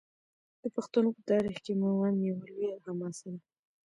[0.61, 3.41] د پښتنو په تاریخ کې میوند یوه لویه حماسه ده.